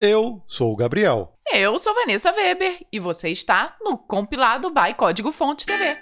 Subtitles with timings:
[0.00, 1.34] Eu sou o Gabriel.
[1.52, 5.98] Eu sou Vanessa Weber e você está no Compilado by Código Fonte TV.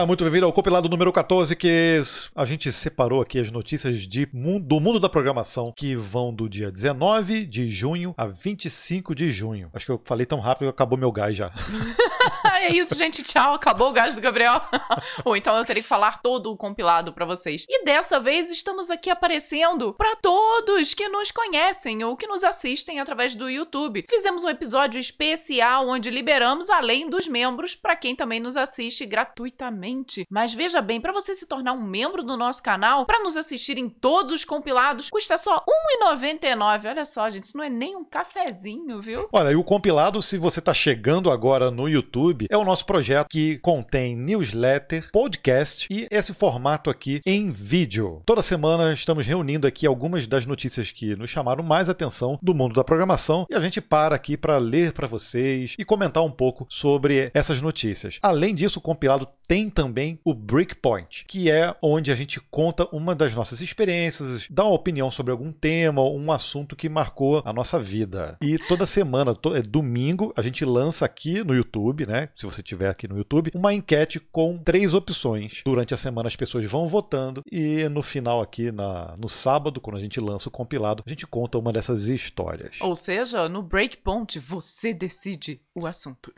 [0.00, 2.00] Seja muito bem-vindo ao compilado número 14, que
[2.34, 6.70] a gente separou aqui as notícias de, do mundo da programação que vão do dia
[6.70, 9.68] 19 de junho a 25 de junho.
[9.74, 11.52] Acho que eu falei tão rápido que acabou meu gás já.
[12.62, 13.22] é isso, gente.
[13.22, 13.52] Tchau.
[13.52, 14.62] Acabou o gás do Gabriel.
[15.22, 17.66] Ou então eu teria que falar todo o compilado para vocês.
[17.68, 23.00] E dessa vez estamos aqui aparecendo para todos que nos conhecem ou que nos assistem
[23.00, 24.06] através do YouTube.
[24.08, 29.89] Fizemos um episódio especial onde liberamos além dos membros para quem também nos assiste gratuitamente
[30.30, 33.78] mas veja bem, para você se tornar um membro do nosso canal, para nos assistir
[33.78, 35.64] em todos os compilados, custa só
[36.00, 36.88] R$1,99.
[36.88, 39.28] Olha só, gente, isso não é nem um cafezinho, viu?
[39.32, 43.28] Olha, e o compilado, se você está chegando agora no YouTube, é o nosso projeto
[43.28, 48.22] que contém newsletter, podcast e esse formato aqui em vídeo.
[48.24, 52.74] Toda semana estamos reunindo aqui algumas das notícias que nos chamaram mais atenção do mundo
[52.74, 56.66] da programação e a gente para aqui para ler para vocês e comentar um pouco
[56.68, 58.18] sobre essas notícias.
[58.22, 59.79] Além disso, o compilado tem também
[60.24, 65.10] o Breakpoint, que é onde a gente conta uma das nossas experiências, dá uma opinião
[65.10, 68.36] sobre algum tema, um assunto que marcou a nossa vida.
[68.42, 72.28] E toda semana, to é domingo, a gente lança aqui no YouTube, né?
[72.34, 75.62] Se você tiver aqui no YouTube, uma enquete com três opções.
[75.64, 79.96] Durante a semana as pessoas vão votando e no final aqui na, no sábado, quando
[79.96, 82.76] a gente lança o compilado, a gente conta uma dessas histórias.
[82.80, 86.32] Ou seja, no Breakpoint você decide o assunto.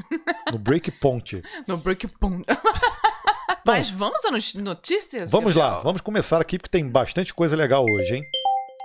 [0.51, 1.43] No Breakpoint.
[1.67, 2.45] no Breakpoint.
[3.64, 5.31] Mas vamos às notícias?
[5.31, 8.25] Vamos lá, vamos começar aqui porque tem bastante coisa legal hoje, hein?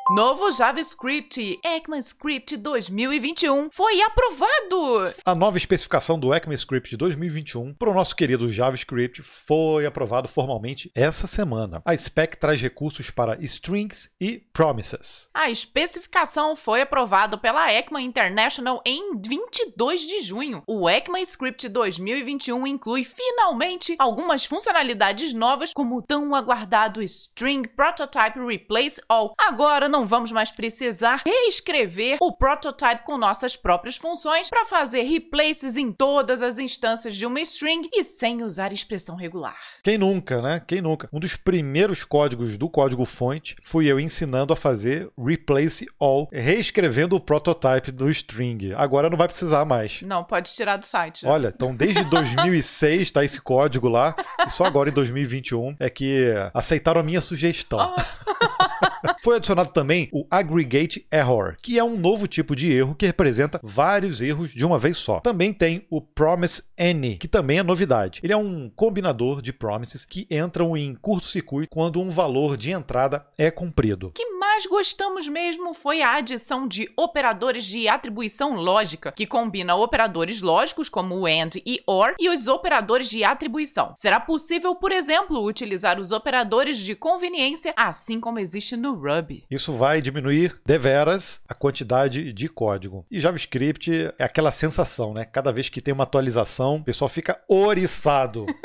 [0.10, 5.14] Novo JavaScript ECMAScript 2021 foi aprovado!
[5.26, 11.28] A nova especificação do ECMAScript 2021 para o nosso querido JavaScript foi aprovado formalmente essa
[11.28, 11.82] semana.
[11.84, 15.28] A spec traz recursos para strings e promises.
[15.34, 20.64] A especificação foi aprovada pela ECMA International em 22 de junho.
[20.66, 29.02] O ECMAScript 2021 inclui finalmente algumas funcionalidades novas, como o tão aguardado String Prototype Replace
[29.10, 29.34] All.
[29.38, 35.02] Agora não não vamos mais precisar reescrever o prototype com nossas próprias funções para fazer
[35.02, 39.58] replaces em todas as instâncias de uma string e sem usar expressão regular.
[39.84, 40.62] Quem nunca, né?
[40.68, 41.10] Quem nunca?
[41.12, 47.16] Um dos primeiros códigos do código fonte fui eu ensinando a fazer replace all, reescrevendo
[47.16, 48.74] o prototype do string.
[48.76, 50.04] Agora não vai precisar mais.
[50.04, 51.26] Não, pode tirar do site.
[51.26, 54.16] Olha, então desde 2006 está esse código lá
[54.46, 57.96] e só agora em 2021 é que aceitaram a minha sugestão.
[57.98, 58.67] Oh.
[59.24, 63.60] Foi adicionado também o Aggregate Error, que é um novo tipo de erro que representa
[63.64, 65.20] vários erros de uma vez só.
[65.20, 68.20] Também tem o Promise Any, que também é novidade.
[68.24, 73.26] Ele é um combinador de promises que entram em curto-circuito quando um valor de entrada
[73.38, 74.12] é cumprido.
[74.14, 80.42] Que mais gostamos mesmo foi a adição de operadores de atribuição lógica, que combina operadores
[80.42, 83.94] lógicos como o AND e OR e os operadores de atribuição.
[83.98, 89.46] Será possível, por exemplo, utilizar os operadores de conveniência, assim como existe no Ruby.
[89.50, 93.06] Isso vai diminuir deveras a quantidade de código.
[93.10, 95.26] E JavaScript é aquela sensação, né?
[95.26, 98.46] Cada vez que tem uma atualização, o pessoal fica oriçado.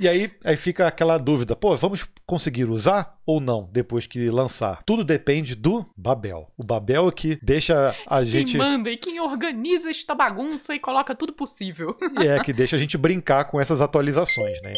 [0.00, 4.82] E aí, aí fica aquela dúvida: pô, vamos conseguir usar ou não depois que lançar?
[4.84, 6.52] Tudo depende do Babel.
[6.56, 8.52] O Babel é que deixa a quem gente.
[8.52, 11.96] Quem manda e quem organiza esta bagunça e coloca tudo possível.
[12.20, 14.72] E é que deixa a gente brincar com essas atualizações, né?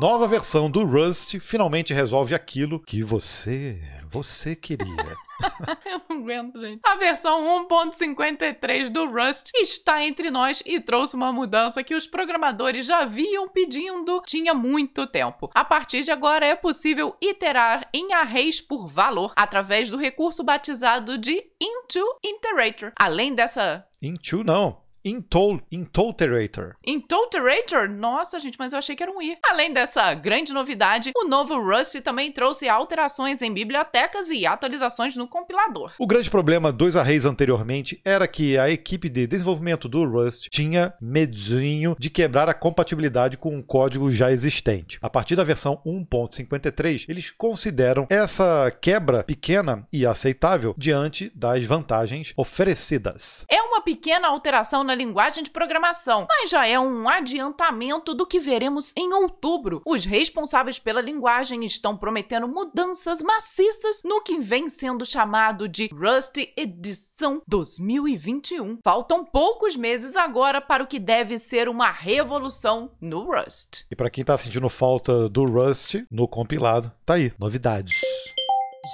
[0.00, 3.80] Nova versão do Rust finalmente resolve aquilo que você
[4.10, 5.16] você queria.
[5.84, 6.80] Eu não aguento, gente.
[6.84, 12.86] A versão 1.53 do Rust está entre nós e trouxe uma mudança que os programadores
[12.86, 15.50] já vinham pedindo tinha muito tempo.
[15.54, 21.18] A partir de agora é possível iterar em arrays por valor através do recurso batizado
[21.18, 22.92] de Into Iterator.
[22.98, 24.85] Além dessa Into não.
[25.06, 26.74] Intol Intolterator.
[26.84, 27.88] Intolterator?
[27.88, 29.38] Nossa, gente, mas eu achei que era um I.
[29.48, 35.28] Além dessa grande novidade, o novo Rust também trouxe alterações em bibliotecas e atualizações no
[35.28, 35.92] compilador.
[36.00, 40.92] O grande problema dos arrays anteriormente era que a equipe de desenvolvimento do Rust tinha
[41.00, 44.98] medinho de quebrar a compatibilidade com um código já existente.
[45.00, 52.32] A partir da versão 1.53, eles consideram essa quebra pequena e aceitável diante das vantagens
[52.36, 53.46] oferecidas.
[53.48, 58.40] É uma pequena alteração na linguagem de programação, mas já é um adiantamento do que
[58.40, 59.82] veremos em outubro.
[59.84, 66.38] Os responsáveis pela linguagem estão prometendo mudanças maciças no que vem sendo chamado de Rust
[66.56, 68.78] Edição 2021.
[68.82, 73.84] Faltam poucos meses agora para o que deve ser uma revolução no Rust.
[73.90, 78.00] E para quem tá sentindo falta do Rust no compilado, tá aí, novidades.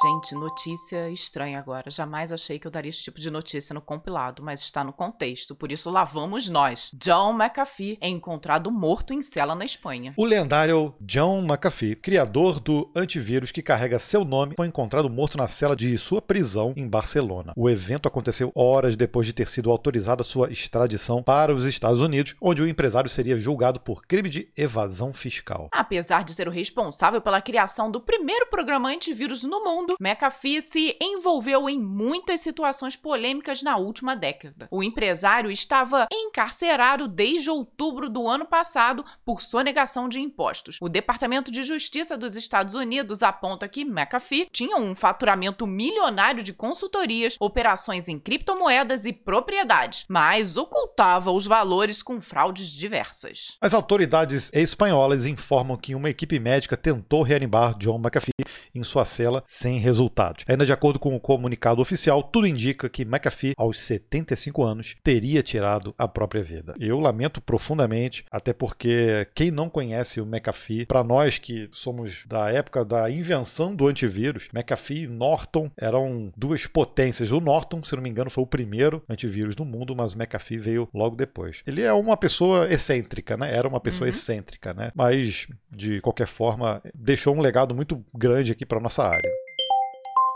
[0.01, 1.91] Gente, notícia estranha agora.
[1.91, 5.55] Jamais achei que eu daria esse tipo de notícia no compilado, mas está no contexto,
[5.55, 6.91] por isso lá vamos nós.
[6.95, 10.15] John McAfee é encontrado morto em cela na Espanha.
[10.17, 15.47] O lendário John McAfee, criador do antivírus que carrega seu nome, foi encontrado morto na
[15.47, 17.53] cela de sua prisão em Barcelona.
[17.55, 22.35] O evento aconteceu horas depois de ter sido autorizada sua extradição para os Estados Unidos,
[22.41, 25.69] onde o empresário seria julgado por crime de evasão fiscal.
[25.71, 30.63] Apesar de ser o responsável pela criação do primeiro programa antivírus no mundo, mundo, McAfee
[30.63, 34.69] se envolveu em muitas situações polêmicas na última década.
[34.71, 40.79] O empresário estava encarcerado desde outubro do ano passado por sonegação de impostos.
[40.81, 46.53] O Departamento de Justiça dos Estados Unidos aponta que McAfee tinha um faturamento milionário de
[46.53, 53.57] consultorias, operações em criptomoedas e propriedades, mas ocultava os valores com fraudes diversas.
[53.61, 58.33] As autoridades espanholas informam que uma equipe médica tentou reanimar John McAfee
[58.75, 60.45] em sua cela sem resultados.
[60.49, 65.43] Ainda de acordo com o comunicado oficial, tudo indica que McAfee, aos 75 anos, teria
[65.43, 66.75] tirado a própria vida.
[66.79, 72.51] Eu lamento profundamente, até porque quem não conhece o McAfee, para nós que somos da
[72.51, 77.33] época da invenção do antivírus, McAfee e Norton eram duas potências.
[77.33, 80.59] O Norton, se não me engano, foi o primeiro antivírus do mundo, mas o McAfee
[80.59, 81.63] veio logo depois.
[81.67, 83.55] Ele é uma pessoa excêntrica, né?
[83.55, 84.11] Era uma pessoa uhum.
[84.11, 84.93] excêntrica, né?
[84.95, 89.31] Mas de qualquer forma deixou um legado muito grande aqui para nossa área.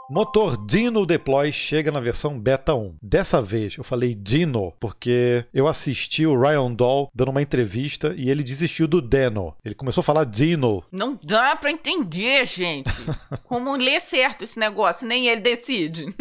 [0.08, 2.96] Motor Dino Deploy chega na versão beta 1.
[3.02, 8.30] Dessa vez eu falei Dino porque eu assisti o Ryan Doll dando uma entrevista e
[8.30, 9.56] ele desistiu do Deno.
[9.64, 10.84] Ele começou a falar Dino.
[10.92, 12.92] Não dá pra entender, gente.
[13.44, 16.14] Como ler certo esse negócio, nem ele decide.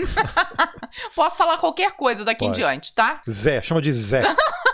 [1.16, 2.60] Posso falar qualquer coisa daqui Pode.
[2.60, 3.22] em diante, tá?
[3.30, 4.24] Zé, chama de Zé.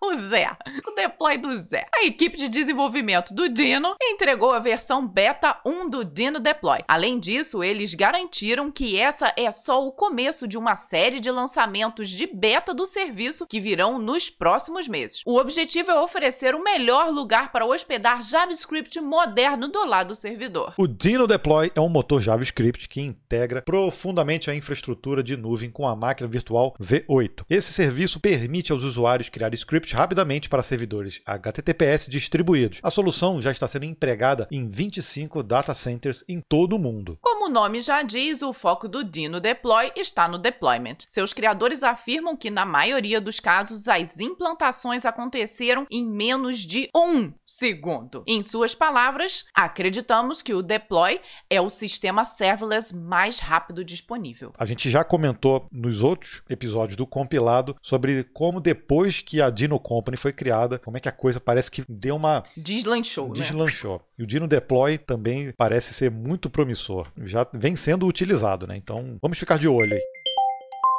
[0.02, 0.50] o Zé,
[0.86, 1.86] o deploy do Zé.
[1.94, 6.80] A equipe de desenvolvimento do Dino entregou a versão beta 1 do Dino Deploy.
[6.88, 12.08] Além disso, eles garantiram que essa é só o começo de uma série de lançamentos
[12.08, 15.22] de beta do serviço que virão nos próximos meses.
[15.26, 20.74] O objetivo é oferecer o melhor lugar para hospedar JavaScript moderno do lado do servidor.
[20.78, 25.86] O Dino Deploy é um motor JavaScript que integra profundamente a infraestrutura de nuvem com
[25.86, 27.44] a máquina virtual V8.
[27.50, 32.80] Esse serviço permite aos usuários criar scripts rapidamente para servidores HTTPS distribuídos.
[32.82, 37.18] A solução já está sendo empregada em 25 data centers em todo o mundo.
[37.20, 40.98] Como o nome já diz, o foco do Dino Deploy está no deployment.
[41.08, 47.32] Seus criadores afirmam que, na maioria dos casos, as implantações aconteceram em menos de um
[47.44, 48.22] segundo.
[48.26, 54.52] Em suas palavras, acreditamos que o deploy é o sistema serverless mais rápido disponível.
[54.56, 59.79] A gente já comentou nos outros episódios do compilado sobre como depois que a Dino
[59.80, 62.44] Company foi criada, como é que a coisa parece que deu uma.
[62.56, 63.94] Deslanchou, Deslanchou.
[63.94, 64.00] Né?
[64.18, 67.08] E o Dino Deploy também parece ser muito promissor.
[67.24, 68.76] Já vem sendo utilizado, né?
[68.76, 70.02] Então vamos ficar de olho aí.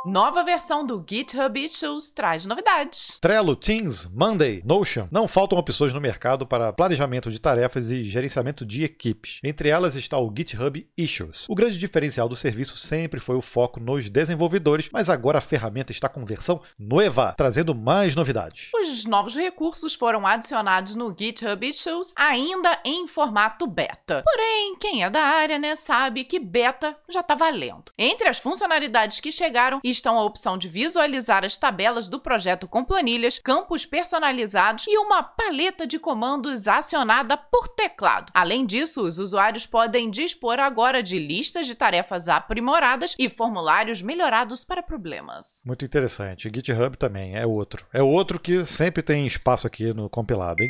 [0.03, 3.19] Nova versão do GitHub Issues traz novidades.
[3.21, 5.07] Trello, Teams, Monday, Notion.
[5.11, 9.39] Não faltam opções no mercado para planejamento de tarefas e gerenciamento de equipes.
[9.43, 11.45] Entre elas está o GitHub Issues.
[11.47, 15.91] O grande diferencial do serviço sempre foi o foco nos desenvolvedores, mas agora a ferramenta
[15.91, 18.69] está com versão nova, trazendo mais novidades.
[18.73, 24.23] Os novos recursos foram adicionados no GitHub Issues, ainda em formato beta.
[24.23, 27.91] Porém, quem é da área, né, sabe que beta já está valendo.
[27.95, 32.83] Entre as funcionalidades que chegaram estão a opção de visualizar as tabelas do projeto com
[32.83, 38.31] planilhas, campos personalizados e uma paleta de comandos acionada por teclado.
[38.33, 44.63] Além disso, os usuários podem dispor agora de listas de tarefas aprimoradas e formulários melhorados
[44.63, 45.61] para problemas.
[45.65, 46.49] Muito interessante.
[46.53, 47.85] GitHub também é outro.
[47.93, 50.69] É outro que sempre tem espaço aqui no compilado, hein?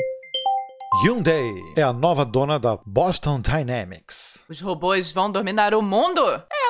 [1.04, 4.44] Hyundai é a nova dona da Boston Dynamics.
[4.50, 6.22] Os robôs vão dominar o mundo?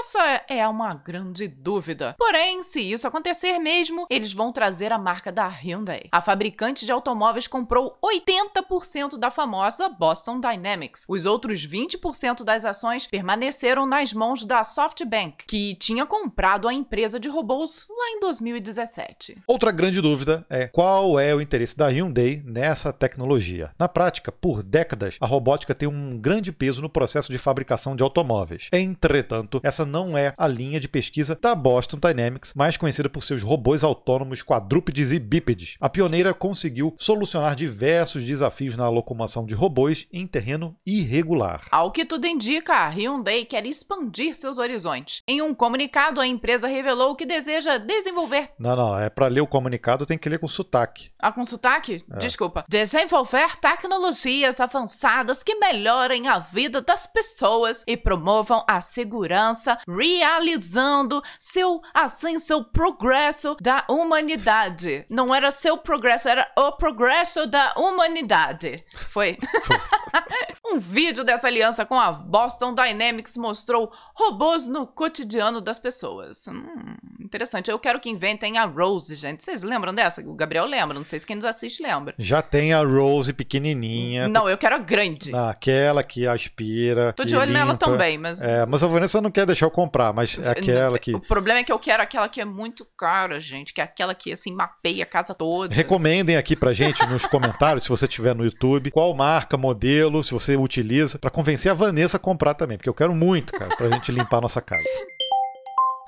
[0.02, 2.16] Essa é uma grande dúvida.
[2.18, 6.06] Porém, se isso acontecer mesmo, eles vão trazer a marca da Hyundai.
[6.12, 11.06] A fabricante de automóveis comprou 80% da famosa Boston Dynamics.
[11.08, 17.20] Os outros 20% das ações permaneceram nas mãos da SoftBank, que tinha comprado a empresa
[17.20, 19.38] de robôs lá em 2017.
[19.46, 23.70] Outra grande dúvida é qual é o interesse da Hyundai nessa tecnologia.
[23.78, 28.02] Na prática, por décadas, a robótica tem um grande peso no processo de fabricação de
[28.02, 28.68] automóveis.
[28.74, 33.44] Entretanto, essa não é a linha de pesquisa da Boston Dynamics, mais conhecida por seus
[33.44, 35.76] robôs autônomos quadrúpedes e bípedes.
[35.80, 41.68] A pioneira conseguiu solucionar diversos desafios na locomoção de robôs em terreno irregular.
[41.70, 45.22] Ao que tudo indica, a Hyundai quer expandir seus horizontes.
[45.28, 48.50] Em um comunicado, a empresa revelou que deseja desenvolver.
[48.58, 51.12] Não, não, é para ler o comunicado tem que ler com sotaque.
[51.20, 52.04] Ah, com sotaque?
[52.12, 52.18] É.
[52.18, 52.66] Desculpa.
[52.70, 61.82] Desenvolver tecnologias avançadas que melhorem a vida das pessoas e promovam a segurança, realizando seu,
[61.94, 65.06] assim, seu progresso da humanidade.
[65.10, 68.84] Não era seu progresso, era o progresso da humanidade.
[69.10, 69.38] Foi.
[69.64, 69.78] Foi.
[70.74, 76.48] um vídeo dessa aliança com a Boston Dynamics mostrou robôs no cotidiano das pessoas.
[76.48, 77.70] Hum, interessante.
[77.70, 79.44] Eu quero que inventem a Rose, gente.
[79.44, 80.22] Vocês lembram dessa?
[80.22, 82.14] O Gabriel lembra, não sei se quem nos assiste lembra.
[82.18, 84.28] Já tem a Rose pequenininha.
[84.28, 85.36] Não, eu quero a grande.
[85.36, 87.14] Aquela que aspira.
[87.14, 87.60] Tô de olho limpa.
[87.60, 88.42] nela também, mas.
[88.42, 91.14] É, mas a Vanessa não quer deixar comprar, mas é aquela que.
[91.14, 93.74] O problema é que eu quero aquela que é muito cara, gente.
[93.74, 95.74] Que é aquela que, assim, mapeia a casa toda.
[95.74, 100.32] Recomendem aqui pra gente nos comentários, se você estiver no YouTube, qual marca, modelo, se
[100.32, 103.90] você utiliza, para convencer a Vanessa a comprar também, porque eu quero muito, cara, pra
[103.90, 104.84] gente limpar a nossa casa.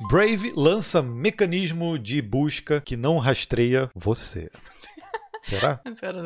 [0.10, 4.50] Brave lança mecanismo de busca que não rastreia você.
[5.43, 5.79] Será?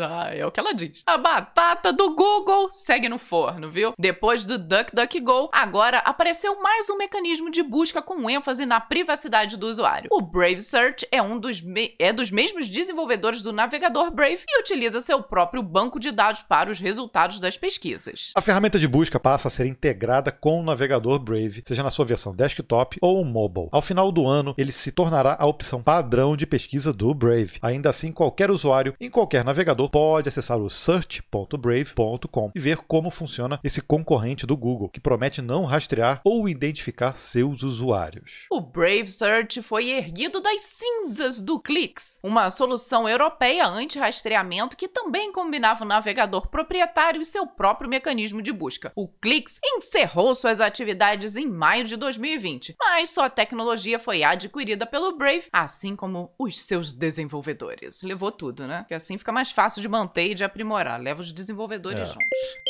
[0.09, 1.03] Ah, é o que ela diz.
[1.05, 3.93] A batata do Google segue no forno, viu?
[3.97, 9.67] Depois do DuckDuckGo, agora apareceu mais um mecanismo de busca com ênfase na privacidade do
[9.67, 10.09] usuário.
[10.11, 11.63] O Brave Search é um dos,
[11.99, 16.69] é dos mesmos desenvolvedores do navegador Brave e utiliza seu próprio banco de dados para
[16.69, 18.31] os resultados das pesquisas.
[18.35, 22.05] A ferramenta de busca passa a ser integrada com o navegador Brave, seja na sua
[22.05, 23.69] versão desktop ou mobile.
[23.71, 27.57] Ao final do ano, ele se tornará a opção padrão de pesquisa do Brave.
[27.61, 33.57] Ainda assim, qualquer usuário em qualquer navegador pode acessar o search.brave.com e ver como funciona
[33.63, 38.45] esse concorrente do Google, que promete não rastrear ou identificar seus usuários.
[38.51, 45.31] O Brave Search foi erguido das cinzas do Clix, uma solução europeia anti-rastreamento que também
[45.31, 48.91] combinava o navegador proprietário e seu próprio mecanismo de busca.
[48.93, 55.15] O Clix encerrou suas atividades em maio de 2020, mas sua tecnologia foi adquirida pelo
[55.17, 58.01] Brave, assim como os seus desenvolvedores.
[58.03, 58.85] Levou tudo, né?
[58.97, 60.99] Assim fica mais fácil de manter e de aprimorar.
[60.99, 62.05] Leva os desenvolvedores é.
[62.05, 62.67] juntos.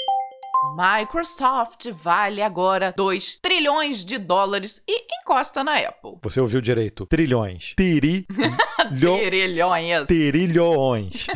[0.75, 6.17] Microsoft vale agora 2 trilhões de dólares e encosta na Apple.
[6.21, 7.05] Você ouviu direito?
[7.05, 7.73] Trilhões.
[7.77, 8.27] Tiri...
[8.89, 10.07] Trilhões.
[10.07, 11.27] Trilhões.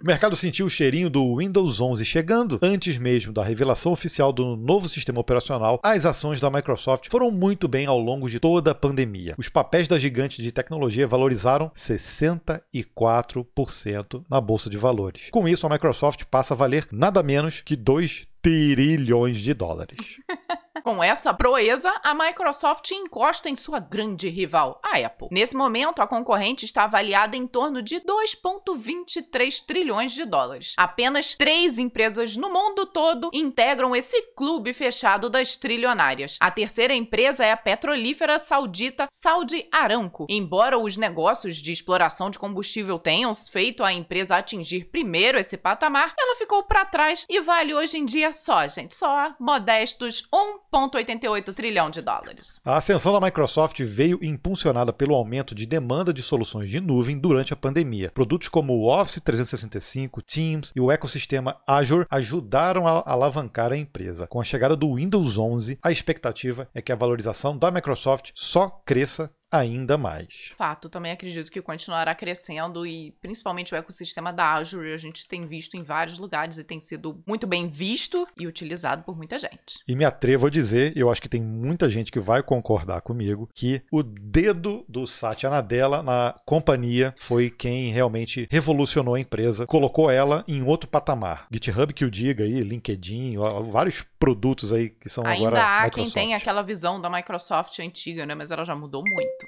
[0.00, 2.58] O mercado sentiu o cheirinho do Windows 11 chegando.
[2.62, 7.68] Antes mesmo da revelação oficial do novo sistema operacional, as ações da Microsoft foram muito
[7.68, 9.34] bem ao longo de toda a pandemia.
[9.38, 15.28] Os papéis da gigante de tecnologia valorizaram 64% na bolsa de valores.
[15.30, 19.98] Com isso, a Microsoft passa a valer nada menos que 2 trilhões de dólares.
[20.82, 25.28] Com essa proeza, a Microsoft encosta em sua grande rival, a Apple.
[25.30, 30.74] Nesse momento, a concorrente está avaliada em torno de 2,23 trilhões de dólares.
[30.76, 36.38] Apenas três empresas no mundo todo integram esse clube fechado das trilionárias.
[36.40, 40.26] A terceira empresa é a petrolífera saudita Saudi Aramco.
[40.28, 46.14] Embora os negócios de exploração de combustível tenham feito a empresa atingir primeiro esse patamar,
[46.18, 51.52] ela ficou para trás e vale hoje em dia só, gente, só modestos 1 1,88
[51.52, 52.60] trilhão de dólares.
[52.64, 57.52] A ascensão da Microsoft veio impulsionada pelo aumento de demanda de soluções de nuvem durante
[57.52, 58.10] a pandemia.
[58.12, 64.26] Produtos como o Office 365, Teams e o ecossistema Azure ajudaram a alavancar a empresa.
[64.26, 68.68] Com a chegada do Windows 11, a expectativa é que a valorização da Microsoft só
[68.84, 70.52] cresça ainda mais.
[70.56, 75.46] Fato, também acredito que continuará crescendo e principalmente o ecossistema da Azure a gente tem
[75.46, 79.80] visto em vários lugares e tem sido muito bem visto e utilizado por muita gente.
[79.86, 83.48] E me atrevo a dizer, eu acho que tem muita gente que vai concordar comigo,
[83.54, 90.10] que o dedo do Satya Nadella na companhia foi quem realmente revolucionou a empresa, colocou
[90.10, 91.46] ela em outro patamar.
[91.50, 93.36] GitHub que o diga aí, LinkedIn,
[93.70, 96.12] vários produtos aí que são Ainda agora há Microsoft.
[96.12, 98.34] quem tem aquela visão da Microsoft antiga, né?
[98.34, 99.39] Mas ela já mudou muito.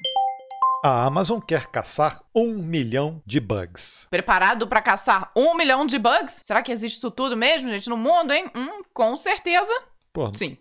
[0.85, 4.09] A Amazon quer caçar um milhão de bugs.
[4.11, 6.41] Preparado para caçar um milhão de bugs?
[6.43, 8.51] Será que existe isso tudo mesmo, gente, no mundo, hein?
[8.53, 9.73] Hum, com certeza.
[10.13, 10.59] Pô, Sim.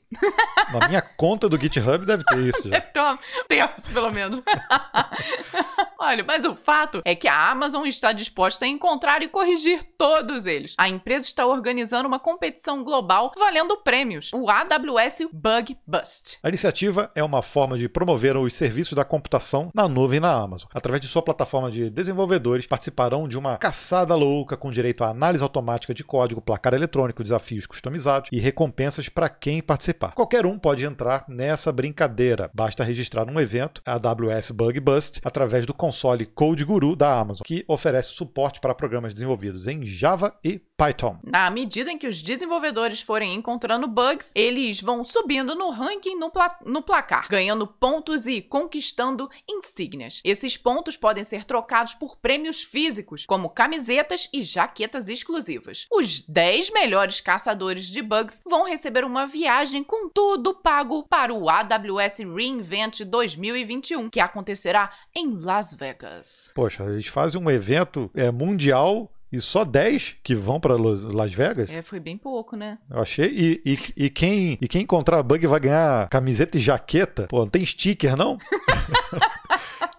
[0.71, 2.81] Na minha conta do GitHub deve ter isso já.
[2.91, 3.17] Então,
[3.47, 4.41] temos, pelo menos.
[5.99, 10.45] Olha, mas o fato é que a Amazon está disposta a encontrar e corrigir todos
[10.45, 10.75] eles.
[10.77, 16.39] A empresa está organizando uma competição global valendo prêmios, o AWS Bug Bust.
[16.43, 20.69] A iniciativa é uma forma de promover os serviços da computação na nuvem na Amazon.
[20.73, 25.43] Através de sua plataforma de desenvolvedores, participarão de uma caçada louca com direito a análise
[25.43, 30.13] automática de código, placar eletrônico, desafios customizados e recompensas para quem participar.
[30.13, 32.51] Qualquer um pode entrar nessa brincadeira.
[32.53, 37.65] Basta registrar um evento, AWS Bug Bust, através do console Code Guru da Amazon, que
[37.67, 41.19] oferece suporte para programas desenvolvidos em Java e Python.
[41.23, 46.31] Na medida em que os desenvolvedores forem encontrando bugs, eles vão subindo no ranking no,
[46.31, 50.21] pla no placar, ganhando pontos e conquistando insígnias.
[50.23, 55.85] Esses pontos podem ser trocados por prêmios físicos, como camisetas e jaquetas exclusivas.
[55.91, 61.47] Os 10 melhores caçadores de bugs vão receber uma viagem com tudo pago para o
[61.47, 66.51] AWS Reinvent 2021, que acontecerá em Las Vegas.
[66.55, 71.69] Poxa, eles fazem um evento é, mundial e só 10 que vão para Las Vegas?
[71.69, 72.77] É, foi bem pouco, né?
[72.89, 73.27] Eu achei.
[73.27, 77.27] E, e, e, quem, e quem encontrar bug vai ganhar camiseta e jaqueta?
[77.27, 78.37] Pô, não tem sticker, não?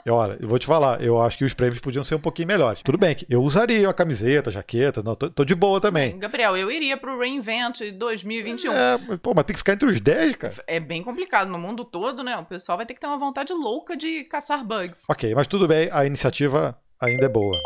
[0.09, 2.83] Olha, eu vou te falar, eu acho que os prêmios podiam ser um pouquinho melhores.
[2.83, 6.19] Tudo bem que eu usaria a camiseta, a jaqueta, não, tô, tô de boa também.
[6.19, 8.73] Gabriel, eu iria pro Reinvent 2021.
[8.73, 10.55] É, pô, mas tem que ficar entre os 10, cara.
[10.67, 11.49] É bem complicado.
[11.49, 12.37] No mundo todo, né?
[12.37, 15.05] O pessoal vai ter que ter uma vontade louca de caçar bugs.
[15.09, 17.57] Ok, mas tudo bem, a iniciativa ainda é boa.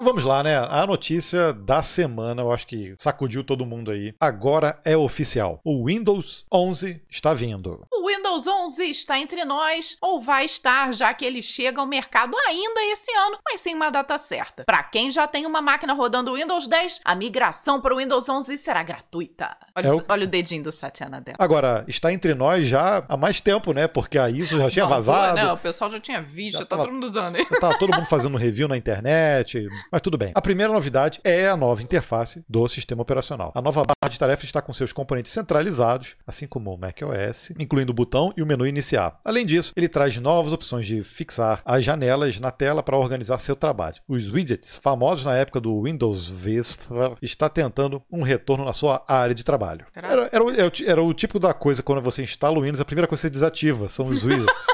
[0.00, 0.56] Vamos lá, né?
[0.56, 4.14] A notícia da semana, eu acho que sacudiu todo mundo aí.
[4.20, 5.60] Agora é oficial.
[5.64, 7.84] O Windows 11 está vindo.
[7.92, 12.36] O Windows 11 está entre nós, ou vai estar, já que ele chega ao mercado
[12.46, 14.64] ainda esse ano, mas sem uma data certa.
[14.64, 18.56] Para quem já tem uma máquina rodando Windows 10, a migração para o Windows 11
[18.56, 19.56] será gratuita.
[19.74, 20.04] Olha, é o...
[20.08, 21.36] olha o dedinho do Satya Nadella.
[21.40, 23.88] Agora, está entre nós já há mais tempo, né?
[23.88, 25.36] Porque a ISO já tinha vazado.
[25.36, 27.36] Não, o pessoal já tinha visto, já tá tava, todo mundo usando.
[27.60, 29.68] Tá todo mundo fazendo review na internet.
[29.90, 30.32] Mas tudo bem.
[30.34, 33.52] A primeira novidade é a nova interface do sistema operacional.
[33.54, 37.92] A nova barra de tarefas está com seus componentes centralizados, assim como o macOS, incluindo
[37.92, 39.18] o botão e o menu iniciar.
[39.24, 43.56] Além disso, ele traz novas opções de fixar as janelas na tela para organizar seu
[43.56, 43.96] trabalho.
[44.06, 49.34] Os widgets, famosos na época do Windows Vista, está tentando um retorno na sua área
[49.34, 49.86] de trabalho.
[49.94, 53.08] Era, era, era, era o tipo da coisa quando você instala o Windows, a primeira
[53.08, 54.66] coisa que você desativa são os widgets.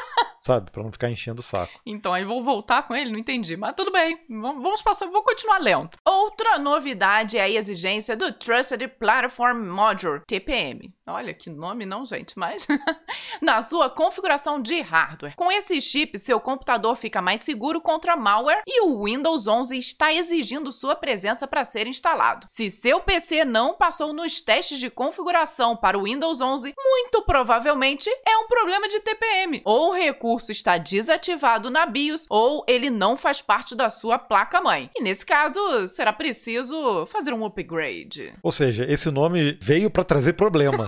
[0.45, 0.71] Sabe?
[0.71, 1.81] Para não ficar enchendo o saco.
[1.87, 3.57] Então, aí vou voltar com ele, não entendi.
[3.57, 5.99] Mas tudo bem, vamos passar, vou continuar lento.
[6.05, 10.93] Outra novidade é a exigência do Trusted Platform Module, TPM.
[11.07, 12.67] Olha que nome não, gente, mas
[13.41, 15.37] na sua configuração de hardware.
[15.37, 20.13] Com esse chip, seu computador fica mais seguro contra malware e o Windows 11 está
[20.13, 22.47] exigindo sua presença para ser instalado.
[22.49, 28.09] Se seu PC não passou nos testes de configuração para o Windows 11, muito provavelmente
[28.27, 33.17] é um problema de TPM ou recurso recurso está desativado na BIOS ou ele não
[33.17, 34.91] faz parte da sua placa-mãe.
[34.95, 38.33] E nesse caso, será preciso fazer um upgrade.
[38.43, 40.87] Ou seja, esse nome veio para trazer problema.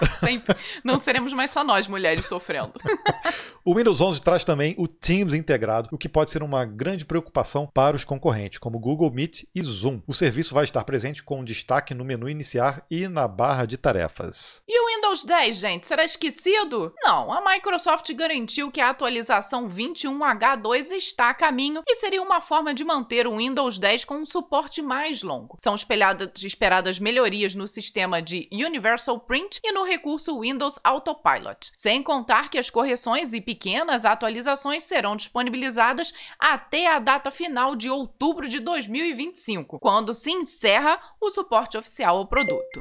[0.20, 0.56] Sempre.
[0.84, 2.72] Não seremos mais só nós, mulheres, sofrendo.
[3.64, 7.68] o Windows 11 traz também o Teams integrado, o que pode ser uma grande preocupação
[7.72, 10.00] para os concorrentes, como Google Meet e Zoom.
[10.06, 14.62] O serviço vai estar presente com destaque no menu iniciar e na barra de tarefas.
[14.68, 16.94] E o Windows 10, gente, será esquecido?
[17.02, 22.74] Não, a Microsoft garantiu que a atualização 21H2 está a caminho e seria uma forma
[22.74, 25.56] de manter o Windows 10 com um suporte mais longo.
[25.58, 32.50] São esperadas melhorias no sistema de Universal Print e no recurso Windows Autopilot, sem contar
[32.50, 38.60] que as correções e pequenas atualizações serão disponibilizadas até a data final de outubro de
[38.60, 42.80] 2025, quando se encerra o suporte oficial ao produto.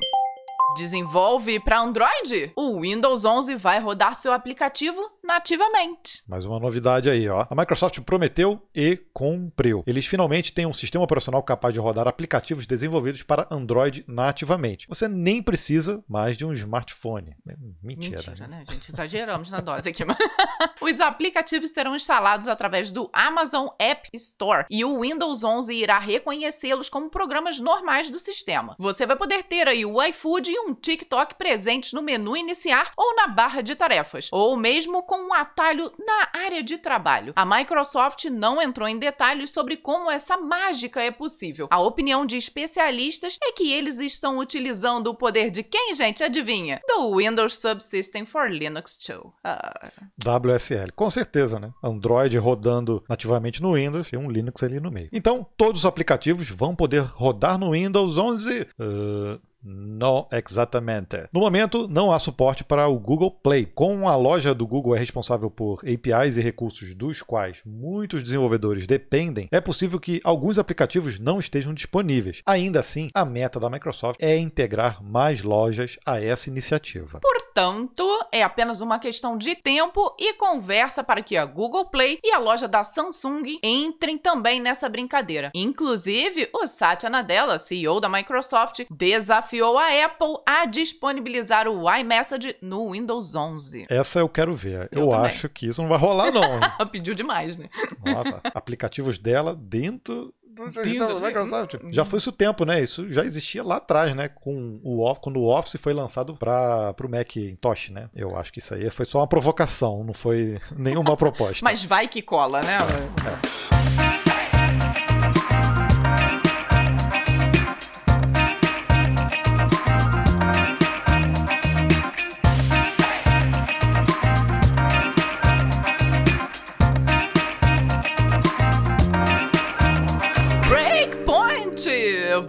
[0.76, 2.52] Desenvolve para Android?
[2.56, 6.24] O Windows 11 vai rodar seu aplicativo nativamente.
[6.28, 7.46] Mais uma novidade aí, ó.
[7.50, 9.84] A Microsoft prometeu e cumpriu.
[9.86, 14.88] Eles finalmente têm um sistema operacional capaz de rodar aplicativos desenvolvidos para Android nativamente.
[14.88, 17.36] Você nem precisa mais de um smartphone.
[17.82, 18.60] Mentira, Mentira né?
[18.60, 18.92] né, gente?
[18.92, 20.04] Exageramos na dose aqui.
[20.82, 26.90] Os aplicativos serão instalados através do Amazon App Store e o Windows 11 irá reconhecê-los
[26.90, 28.76] como programas normais do sistema.
[28.80, 33.16] Você vai poder ter aí o iFood e um TikTok presentes no menu iniciar ou
[33.16, 37.34] na barra de tarefas, ou mesmo com um atalho na área de trabalho.
[37.36, 41.68] A Microsoft não entrou em detalhes sobre como essa mágica é possível.
[41.70, 46.24] A opinião de especialistas é que eles estão utilizando o poder de quem, gente?
[46.24, 46.82] Adivinha?
[46.88, 49.34] Do Windows Subsystem for Linux 2.
[49.44, 49.92] Ah.
[50.24, 51.72] WSL, com certeza, né?
[51.84, 55.10] Android rodando nativamente no Windows e um Linux ali no meio.
[55.12, 58.68] Então, todos os aplicativos vão poder rodar no Windows 11.
[58.80, 61.28] Uh, não exatamente.
[61.34, 63.66] No momento, não há suporte para o Google Play.
[63.66, 68.88] Como a loja do Google é responsável por APIs e recursos dos quais muitos desenvolvedores
[68.88, 72.42] dependem, é possível que alguns aplicativos não estejam disponíveis.
[72.46, 77.20] Ainda assim, a meta da Microsoft é integrar mais lojas a essa iniciativa.
[77.20, 82.20] Por Portanto, é apenas uma questão de tempo e conversa para que a Google Play
[82.24, 85.52] e a loja da Samsung entrem também nessa brincadeira.
[85.56, 92.92] Inclusive, o Satya Nadella, CEO da Microsoft, desafiou a Apple a disponibilizar o iMessage no
[92.92, 93.88] Windows 11.
[93.90, 94.88] Essa eu quero ver.
[94.92, 96.60] Eu, Eu acho que isso não vai rolar, não.
[96.92, 97.68] Pediu demais, né?
[98.06, 100.32] Nossa, aplicativos dela dentro
[100.66, 101.76] Microsoft.
[101.76, 101.92] hum.
[101.92, 102.82] Já foi isso o tempo, né?
[102.82, 104.28] Isso já existia lá atrás, né?
[104.30, 108.10] Com o quando o Office foi lançado para o Macintosh, né?
[108.16, 111.64] Eu acho que isso aí foi só uma provocação, não foi nenhuma proposta.
[111.64, 112.78] Mas vai que cola, né?
[112.78, 113.79] Breakpoint!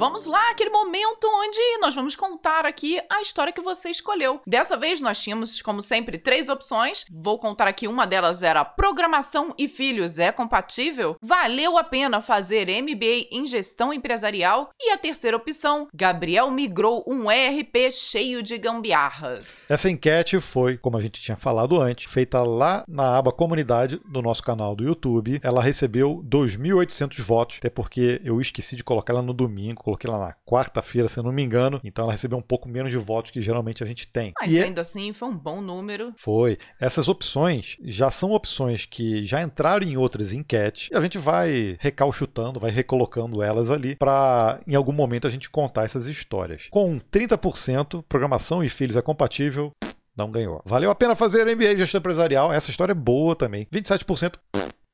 [0.01, 4.41] Vamos lá, aquele momento onde nós vamos contar aqui a história que você escolheu.
[4.47, 7.05] Dessa vez nós tínhamos, como sempre, três opções.
[7.13, 11.17] Vou contar aqui uma delas era programação e filhos é compatível?
[11.21, 14.71] Valeu a pena fazer MBA em gestão empresarial?
[14.81, 19.67] E a terceira opção, Gabriel migrou um ERP cheio de gambiarras.
[19.69, 24.23] Essa enquete foi, como a gente tinha falado antes, feita lá na aba comunidade do
[24.23, 25.41] nosso canal do YouTube.
[25.43, 30.19] Ela recebeu 2.800 votos, até porque eu esqueci de colocar ela no domingo, coloquei lá
[30.19, 31.81] na quarta-feira, se eu não me engano.
[31.83, 34.33] Então ela recebeu um pouco menos de votos que geralmente a gente tem.
[34.41, 36.13] Mas E é- ainda assim foi um bom número.
[36.17, 36.57] Foi.
[36.81, 41.77] Essas opções já são opções que já entraram em outras enquetes e a gente vai
[41.81, 46.69] recalchutando, vai recolocando elas ali para em algum momento a gente contar essas histórias.
[46.71, 49.73] Com 30%, programação e filhos é compatível.
[50.17, 50.61] Não ganhou.
[50.67, 52.53] Valeu a pena fazer MBA gestão empresarial.
[52.53, 53.67] Essa história é boa também.
[53.73, 54.35] 27%.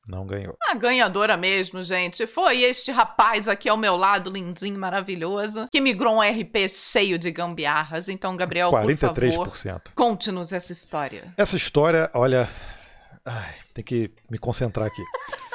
[0.07, 0.55] Não ganhou.
[0.69, 6.15] A ganhadora mesmo, gente, foi este rapaz aqui ao meu lado, lindinho, maravilhoso, que migrou
[6.15, 8.07] um RP cheio de gambiarras.
[8.07, 9.81] Então, Gabriel, por favor, 43%.
[9.93, 11.33] conte-nos essa história.
[11.35, 12.49] Essa história, olha.
[13.25, 15.03] Ai, tem que me concentrar aqui.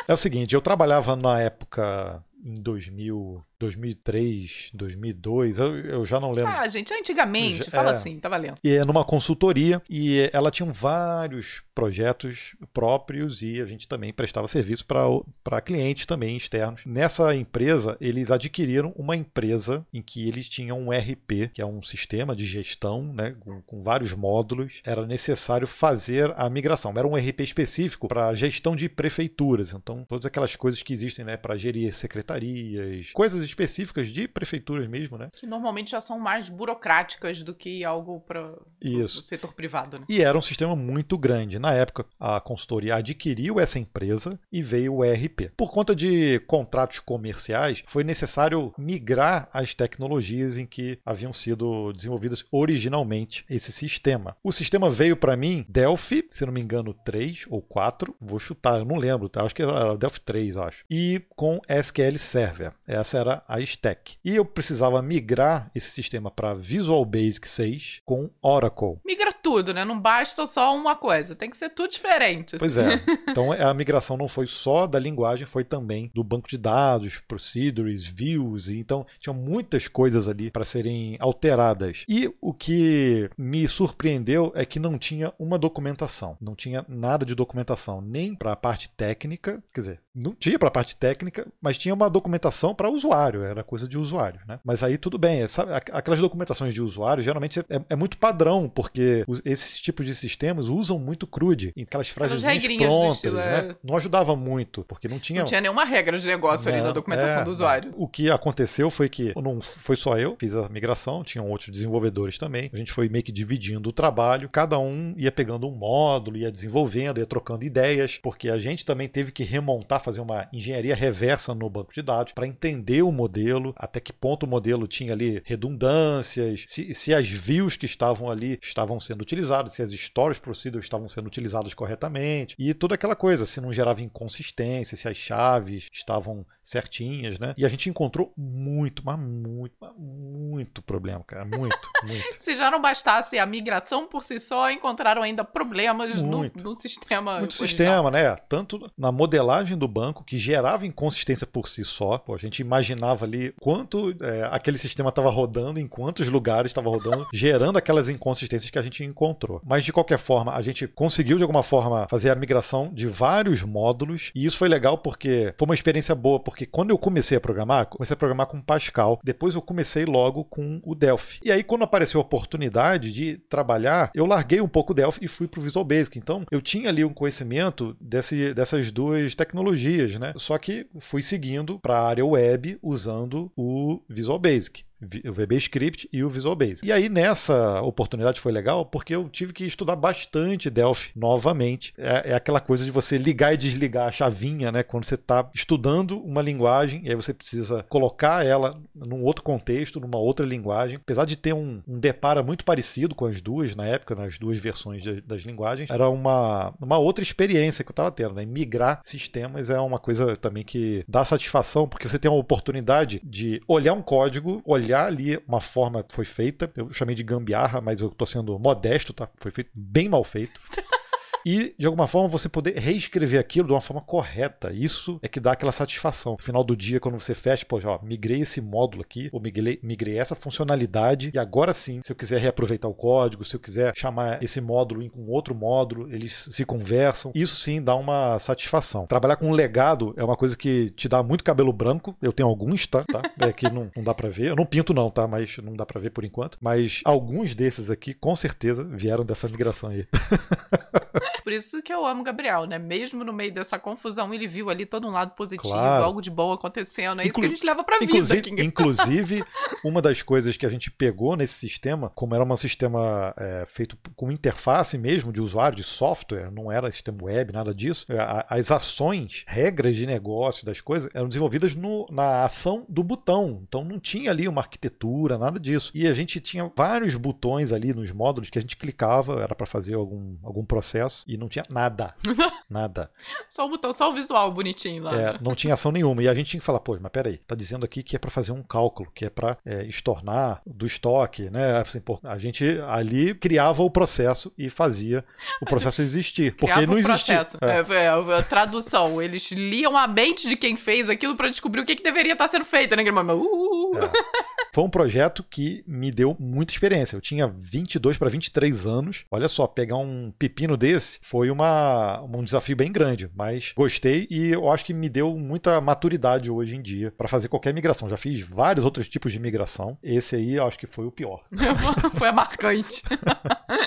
[0.06, 6.32] É o seguinte, eu trabalhava na época em 2000, 2003, 2002, eu, eu já não
[6.32, 6.50] lembro.
[6.52, 7.94] Ah, gente, antigamente, Já- fala é.
[7.94, 8.56] assim, tá valendo.
[8.62, 14.46] E é numa consultoria e ela tinha vários projetos próprios e a gente também prestava
[14.48, 16.82] serviço para clientes também externos.
[16.84, 21.82] Nessa empresa, eles adquiriram uma empresa em que eles tinham um RP, que é um
[21.82, 24.80] sistema de gestão, né, com, com vários módulos.
[24.84, 26.92] Era necessário fazer a migração.
[26.96, 29.72] Era um RP específico para gestão de prefeituras.
[29.72, 35.16] Então, todas aquelas coisas que existem, né, para gerir secretarias, coisas específicas de prefeituras mesmo,
[35.16, 35.28] né?
[35.32, 40.06] Que normalmente já são mais burocráticas do que algo para o setor privado, né?
[40.08, 41.58] E era um sistema muito grande.
[41.58, 45.52] Na época, a consultoria adquiriu essa empresa e veio o ERP.
[45.56, 52.44] Por conta de contratos comerciais, foi necessário migrar as tecnologias em que haviam sido desenvolvidas
[52.50, 54.36] originalmente esse sistema.
[54.42, 58.78] O sistema veio para mim Delphi, se não me engano, 3 ou 4, vou chutar,
[58.78, 59.42] eu não lembro, tá?
[59.42, 60.84] acho que era Delphi 3, eu acho.
[60.90, 62.72] E com SQL Server.
[62.86, 64.16] Essa era a stack.
[64.24, 68.98] E eu precisava migrar esse sistema para Visual Basic 6 com Oracle.
[69.04, 69.84] Migra tudo, né?
[69.84, 72.56] Não basta só uma coisa, tem que ser tudo diferente.
[72.58, 73.02] Pois assim.
[73.10, 73.30] é.
[73.30, 78.06] Então a migração não foi só da linguagem, foi também do banco de dados, procedures,
[78.06, 78.68] views.
[78.68, 82.04] Então tinham muitas coisas ali para serem alteradas.
[82.08, 86.36] E o que me surpreendeu é que não tinha uma documentação.
[86.40, 89.62] Não tinha nada de documentação, nem para a parte técnica.
[89.72, 93.31] Quer dizer, não tinha para a parte técnica, mas tinha uma documentação para usuário.
[93.40, 94.58] Era coisa de usuário, né?
[94.64, 95.46] Mas aí tudo bem.
[95.48, 100.04] Sabe, aqu- aquelas documentações de usuário geralmente é, é muito padrão, porque os- esses tipos
[100.06, 101.72] de sistemas usam muito CRUD.
[101.76, 103.68] em Aquelas frases prontas, estilo, né?
[103.70, 103.76] é.
[103.84, 105.40] Não ajudava muito, porque não tinha.
[105.40, 107.90] Não tinha nenhuma regra de negócio ali Não, na documentação é, do usuário.
[107.92, 108.00] não.
[108.02, 112.38] O que aconteceu foi que não foi só eu, fiz a migração, tinham outros desenvolvedores
[112.38, 112.70] também.
[112.72, 116.50] A gente foi meio que dividindo o trabalho, cada um ia pegando um módulo, ia
[116.50, 121.54] desenvolvendo, ia trocando ideias, porque a gente também teve que remontar, fazer uma engenharia reversa
[121.54, 125.42] no banco de dados para entender o modelo, até que ponto o modelo tinha ali
[125.44, 130.86] redundâncias, se, se as views que estavam ali estavam sendo utilizadas, se as stories procedures
[130.86, 135.88] estavam sendo utilizadas corretamente, e toda aquela coisa, se não gerava inconsistência, se as chaves
[135.92, 137.54] estavam certinhas, né?
[137.56, 141.44] E a gente encontrou muito, mas muito, mas muito problema, cara.
[141.44, 142.36] Muito, muito.
[142.40, 146.62] Se já não bastasse a migração por si só, encontraram ainda problemas no, Muito.
[146.62, 147.38] no sistema.
[147.38, 147.68] Muito original.
[147.68, 148.36] sistema, né?
[148.48, 152.18] Tanto na modelagem do banco, que gerava inconsistência por si só.
[152.18, 156.88] Pô, a gente imaginava ali quanto é, aquele sistema estava rodando, em quantos lugares estava
[156.88, 159.60] rodando, gerando aquelas inconsistências que a gente encontrou.
[159.64, 163.62] Mas de qualquer forma, a gente conseguiu de alguma forma fazer a migração de vários
[163.62, 167.40] módulos e isso foi legal porque foi uma experiência boa, porque quando eu comecei a
[167.40, 171.40] programar, comecei a programar com Pascal, depois eu comecei logo com o Delphi.
[171.42, 175.28] E aí quando apareceu a oportunidade de trabalhar, eu larguei um pouco o Delphi e
[175.28, 176.18] fui para o Visual Basic.
[176.18, 180.32] Então eu tinha ali um conhecimento desse, dessas duas tecnologias, né?
[180.36, 184.84] Só que fui seguindo para a área web usando o Visual Basic
[185.24, 186.86] o VB Script e o Visual Basic.
[186.86, 191.92] E aí nessa oportunidade foi legal porque eu tive que estudar bastante Delphi novamente.
[191.98, 194.82] É, é aquela coisa de você ligar e desligar a chavinha, né?
[194.82, 200.00] Quando você está estudando uma linguagem e aí você precisa colocar ela num outro contexto,
[200.00, 200.96] numa outra linguagem.
[200.96, 204.58] Apesar de ter um, um depara muito parecido com as duas na época, nas duas
[204.58, 208.34] versões de, das linguagens, era uma, uma outra experiência que eu estava tendo.
[208.34, 208.44] Né?
[208.44, 213.60] Migrar sistemas é uma coisa também que dá satisfação porque você tem a oportunidade de
[213.66, 216.70] olhar um código, olhar ali uma forma que foi feita.
[216.76, 219.28] Eu chamei de gambiarra, mas eu estou sendo modesto, tá?
[219.36, 220.60] Foi feito bem mal feito.
[221.44, 224.72] e, de alguma forma, você poder reescrever aquilo de uma forma correta.
[224.72, 226.32] Isso é que dá aquela satisfação.
[226.32, 229.78] No final do dia, quando você fecha, pô, ó, migrei esse módulo aqui, ou migrei,
[229.82, 233.92] migrei essa funcionalidade, e agora sim, se eu quiser reaproveitar o código, se eu quiser
[233.96, 237.32] chamar esse módulo com outro módulo, eles se conversam.
[237.34, 239.06] Isso sim dá uma satisfação.
[239.06, 242.16] Trabalhar com um legado é uma coisa que te dá muito cabelo branco.
[242.20, 243.04] Eu tenho alguns, tá?
[243.04, 243.22] tá?
[243.40, 244.50] É que não, não dá para ver.
[244.50, 245.26] Eu não pinto, não, tá?
[245.26, 246.58] Mas não dá para ver por enquanto.
[246.60, 250.06] Mas alguns desses aqui, com certeza, vieram dessa migração aí.
[251.42, 252.78] Por isso que eu amo o Gabriel, né?
[252.78, 256.04] Mesmo no meio dessa confusão, ele viu ali todo um lado positivo, claro.
[256.04, 257.20] algo de bom acontecendo.
[257.20, 258.12] É Inclu isso que a gente leva pra vida.
[258.12, 259.44] Inclusive, inclusive,
[259.84, 263.96] uma das coisas que a gente pegou nesse sistema, como era um sistema é, feito
[264.14, 268.70] com interface mesmo de usuário, de software, não era sistema web, nada disso, é, as
[268.70, 273.62] ações, regras de negócio das coisas eram desenvolvidas no, na ação do botão.
[273.66, 275.90] Então não tinha ali uma arquitetura, nada disso.
[275.94, 279.66] E a gente tinha vários botões ali nos módulos que a gente clicava, era para
[279.66, 282.14] fazer algum, algum processo e não tinha nada.
[282.68, 283.10] nada.
[283.48, 285.14] Só o botão, só o visual bonitinho lá.
[285.14, 286.22] É, não tinha ação nenhuma.
[286.22, 288.30] E a gente tinha que falar, pô, mas peraí, tá dizendo aqui que é para
[288.30, 291.80] fazer um cálculo, que é para é, estornar do estoque, né?
[291.80, 295.24] Assim, pô, a gente ali criava o processo e fazia
[295.60, 296.52] o processo existir.
[296.52, 297.36] Porque criava não existia.
[297.36, 297.58] Processo.
[297.62, 297.72] É.
[297.72, 298.08] É, é.
[298.08, 299.22] a tradução.
[299.22, 302.48] Eles liam a mente de quem fez aquilo para descobrir o que, que deveria estar
[302.48, 303.02] sendo feito, né?
[303.02, 303.98] Uh, uh, uh.
[303.98, 304.61] É.
[304.74, 307.14] Foi um projeto que me deu muita experiência.
[307.14, 309.24] Eu tinha 22 para 23 anos.
[309.30, 314.46] Olha só, pegar um pepino desse foi uma, um desafio bem grande, mas gostei e
[314.46, 318.08] eu acho que me deu muita maturidade hoje em dia para fazer qualquer migração.
[318.08, 319.98] Já fiz vários outros tipos de migração.
[320.02, 321.42] Esse aí eu acho que foi o pior.
[322.16, 323.02] foi a marcante.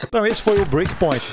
[0.04, 1.24] então esse foi o Breakpoint.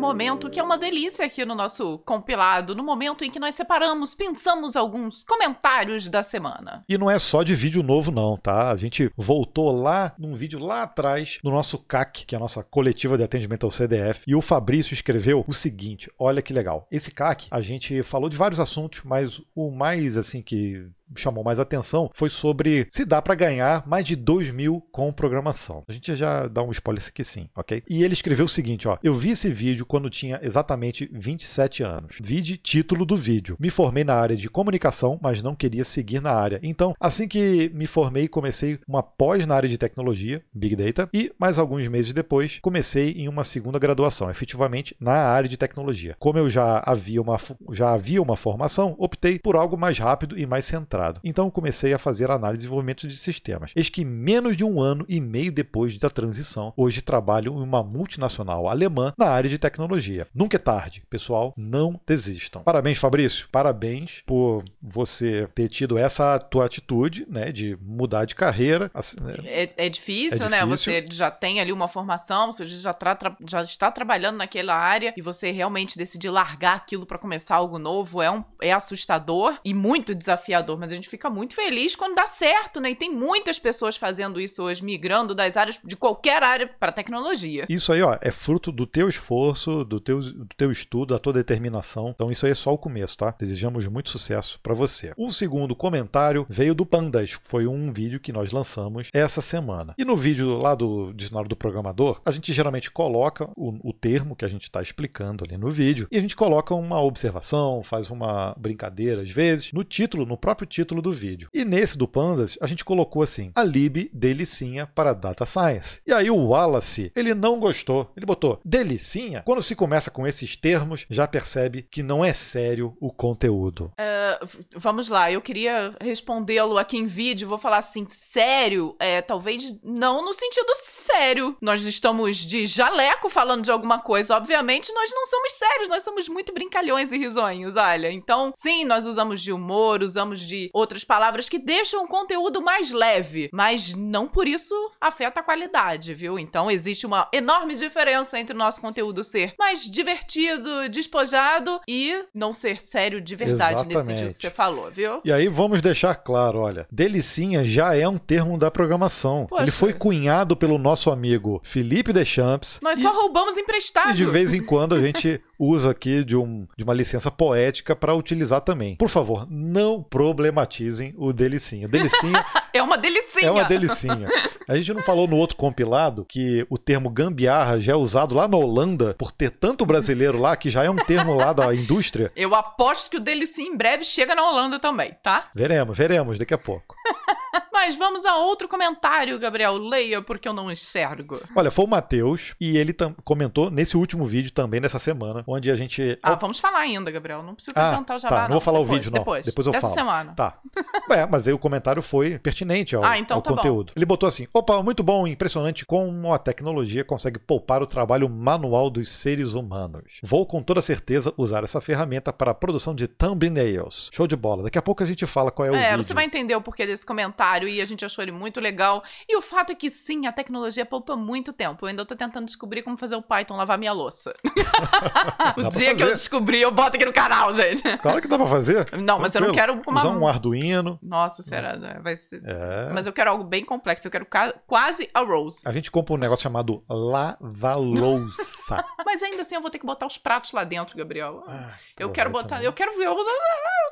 [0.00, 4.14] Momento que é uma delícia aqui no nosso compilado, no momento em que nós separamos,
[4.14, 6.84] pensamos alguns comentários da semana.
[6.88, 8.70] E não é só de vídeo novo não, tá?
[8.70, 12.62] A gente voltou lá num vídeo lá atrás no nosso CAC, que é a nossa
[12.62, 16.86] coletiva de atendimento ao CDF, e o Fabrício escreveu o seguinte: olha que legal.
[16.90, 21.58] Esse CAC, a gente falou de vários assuntos, mas o mais assim que chamou mais
[21.58, 25.84] atenção foi sobre se dá para ganhar mais de 2 mil com programação.
[25.88, 27.82] A gente já dá um spoiler aqui sim, ok?
[27.88, 28.98] E ele escreveu o seguinte, ó.
[29.02, 32.16] Eu vi esse vídeo quando tinha exatamente 27 anos.
[32.20, 33.56] Vide título do vídeo.
[33.58, 36.60] Me formei na área de comunicação, mas não queria seguir na área.
[36.62, 41.32] Então, assim que me formei, comecei uma pós na área de tecnologia, Big Data, e
[41.38, 46.16] mais alguns meses depois, comecei em uma segunda graduação, efetivamente na área de tecnologia.
[46.18, 47.38] Como eu já havia uma,
[47.72, 50.64] já havia uma formação, optei por algo mais rápido e mais
[51.00, 53.72] centrado então comecei a fazer análise e desenvolvimento de sistemas.
[53.74, 57.82] Eis que menos de um ano e meio depois da transição, hoje trabalho em uma
[57.82, 60.26] multinacional alemã na área de tecnologia.
[60.34, 62.62] Nunca é tarde, pessoal, não desistam.
[62.62, 63.48] Parabéns, Fabrício.
[63.50, 68.90] Parabéns por você ter tido essa tua atitude, né, de mudar de carreira.
[69.20, 69.34] Né?
[69.44, 70.66] É, é, difícil, é né?
[70.66, 70.92] Difícil.
[70.92, 75.22] Você já tem ali uma formação, você já, tra já está trabalhando naquela área e
[75.22, 80.14] você realmente decidir largar aquilo para começar algo novo é, um, é assustador e muito
[80.14, 82.90] desafiador, mas mas a gente fica muito feliz quando dá certo, né?
[82.90, 87.66] E tem muitas pessoas fazendo isso hoje, migrando das áreas, de qualquer área para tecnologia.
[87.68, 91.32] Isso aí, ó, é fruto do teu esforço, do teu, do teu estudo, da tua
[91.32, 92.10] determinação.
[92.10, 93.34] Então isso aí é só o começo, tá?
[93.38, 95.12] Desejamos muito sucesso para você.
[95.16, 99.94] O segundo comentário veio do Pandas, foi um vídeo que nós lançamos essa semana.
[99.96, 104.34] E no vídeo lá do Dicionário do Programador, a gente geralmente coloca o, o termo
[104.34, 108.10] que a gente está explicando ali no vídeo e a gente coloca uma observação, faz
[108.10, 109.72] uma brincadeira às vezes.
[109.72, 111.48] No título, no próprio título, título do vídeo.
[111.52, 116.00] E nesse do Pandas, a gente colocou assim: a lib delicinha para Data Science.
[116.06, 118.10] E aí o Wallace, ele não gostou.
[118.16, 119.42] Ele botou delicinha.
[119.44, 123.92] Quando se começa com esses termos, já percebe que não é sério o conteúdo.
[123.98, 127.48] Uh, vamos lá, eu queria respondê-lo aqui em vídeo.
[127.48, 128.96] Vou falar assim: sério?
[128.98, 130.72] É, talvez não no sentido
[131.04, 131.56] sério.
[131.60, 134.36] Nós estamos de jaleco falando de alguma coisa.
[134.36, 138.10] Obviamente, nós não somos sérios, nós somos muito brincalhões e risonhos, olha.
[138.10, 142.90] Então, sim, nós usamos de humor, usamos de outras palavras que deixam o conteúdo mais
[142.90, 146.38] leve, mas não por isso afeta a qualidade, viu?
[146.38, 152.52] Então, existe uma enorme diferença entre o nosso conteúdo ser mais divertido, despojado e não
[152.52, 153.96] ser sério de verdade Exatamente.
[153.96, 155.20] nesse sentido que você falou, viu?
[155.24, 159.46] E aí vamos deixar claro, olha, delicinha já é um termo da programação.
[159.48, 159.62] Poxa.
[159.62, 162.78] Ele foi cunhado pelo nosso amigo Felipe Deschamps.
[162.82, 164.10] Nós e, só roubamos emprestado.
[164.10, 167.94] e de vez em quando a gente usa aqui de, um, de uma licença poética
[167.94, 168.96] para utilizar também.
[168.96, 171.86] Por favor, não problematizem o delicinha.
[171.86, 173.48] Delicinha É uma delicinha.
[173.48, 174.28] é uma delicinha.
[174.68, 178.46] A gente não falou no outro compilado que o termo gambiarra já é usado lá
[178.46, 182.30] na Holanda por ter tanto brasileiro lá que já é um termo lá da indústria.
[182.36, 185.50] Eu aposto que o delicinha em breve chega na Holanda também, tá?
[185.52, 186.94] Veremos, veremos daqui a pouco.
[187.80, 189.78] Mas vamos a outro comentário, Gabriel.
[189.78, 191.40] Leia, porque eu não enxergo.
[191.56, 195.74] Olha, foi o Matheus e ele comentou nesse último vídeo também dessa semana, onde a
[195.74, 196.18] gente.
[196.22, 197.42] Ah, vamos falar ainda, Gabriel.
[197.42, 199.20] Não precisa Ah, adiantar o jabá, tá, não vou falar o Depois, vídeo, não.
[199.20, 199.94] Depois, Depois eu Dessa falo.
[199.94, 200.34] semana.
[200.34, 200.58] Tá.
[201.10, 203.56] É, mas aí o comentário foi pertinente ao, Ah, então ao tá bom.
[203.56, 203.92] conteúdo.
[203.96, 208.88] Ele botou assim: opa, muito bom, impressionante como a tecnologia consegue poupar o trabalho manual
[208.90, 210.20] dos seres humanos.
[210.22, 214.08] Vou com toda certeza usar essa ferramenta para a produção de thumbnails.
[214.12, 214.62] Show de bola.
[214.64, 216.04] Daqui a pouco a gente fala qual é o É, vídeo.
[216.04, 219.02] você vai entender o porquê desse comentário e a gente achou ele muito legal.
[219.28, 221.84] E o fato é que sim, a tecnologia poupa muito tempo.
[221.84, 224.34] Eu ainda tô tentando descobrir como fazer o Python lavar minha louça.
[225.56, 226.14] o Dá dia que eu fazer.
[226.14, 227.82] descobrir, eu boto aqui no canal, gente.
[227.98, 228.90] Claro que dá pra fazer.
[228.98, 229.80] Não, mas eu não Tranquilo.
[229.82, 230.00] quero uma.
[230.00, 230.98] Usar um Arduino.
[231.02, 231.76] Nossa, será?
[231.76, 231.98] né?
[232.02, 232.42] Vai ser.
[232.44, 232.90] É.
[232.92, 234.06] Mas eu quero algo bem complexo.
[234.06, 235.60] Eu quero ca- quase a Rose.
[235.64, 238.84] A gente compra um negócio chamado lava-louça.
[239.04, 241.42] Mas ainda assim eu vou ter que botar os pratos lá dentro, Gabriel.
[241.46, 242.48] Ah, eu quero botar.
[242.48, 242.64] também.
[242.66, 243.06] Eu quero ver.
[243.06, 243.16] Eu, eu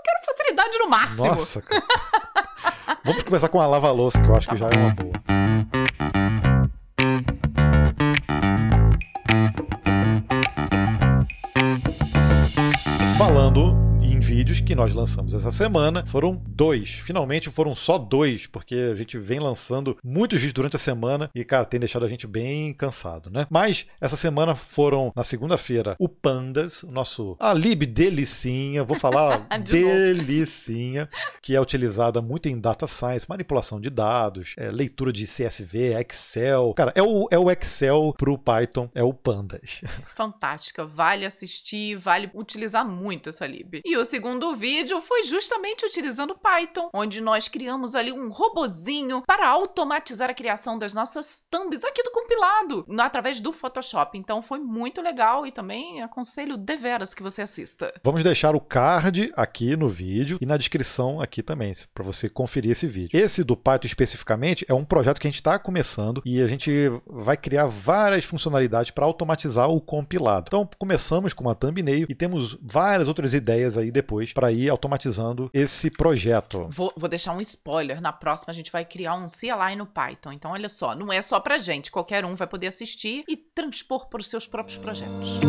[0.04, 1.26] quero facilidade no máximo.
[1.26, 1.82] Nossa, cara.
[3.04, 5.12] Vamos começar com a lava-louça, que eu acho Tá que já é uma boa.
[13.16, 13.87] Falando
[14.38, 16.90] vídeos que nós lançamos essa semana, foram dois.
[16.90, 21.44] Finalmente foram só dois, porque a gente vem lançando muitos vídeos durante a semana e,
[21.44, 23.48] cara, tem deixado a gente bem cansado, né?
[23.50, 29.44] Mas essa semana foram, na segunda-feira, o Pandas, o nosso a lib delicinha, vou falar
[29.58, 31.08] De delicinha,
[31.42, 36.74] que é utilizada muito em data science, manipulação de dados, é, leitura de CSV, Excel.
[36.74, 39.80] Cara, é o, é o Excel pro Python, é o Pandas.
[40.14, 40.86] Fantástica.
[40.86, 43.80] Vale assistir, vale utilizar muito essa lib.
[43.84, 44.27] E o segundo
[44.58, 50.78] vídeo foi justamente utilizando Python, onde nós criamos ali um robozinho para automatizar a criação
[50.78, 54.18] das nossas thumbs aqui do compilado, através do Photoshop.
[54.18, 57.92] Então foi muito legal e também aconselho deveras que você assista.
[58.02, 62.72] Vamos deixar o card aqui no vídeo e na descrição aqui também, para você conferir
[62.72, 63.18] esse vídeo.
[63.18, 66.70] Esse do Python especificamente é um projeto que a gente está começando e a gente
[67.06, 70.46] vai criar várias funcionalidades para automatizar o compilado.
[70.48, 75.50] Então começamos com uma thumbnail e temos várias outras ideias aí depois para ir automatizando
[75.52, 76.68] esse projeto.
[76.70, 78.00] Vou, vou deixar um spoiler.
[78.00, 80.32] Na próxima a gente vai criar um CLI no Python.
[80.32, 81.90] Então, olha só, não é só pra gente.
[81.90, 85.40] Qualquer um vai poder assistir e transpor para os seus próprios projetos.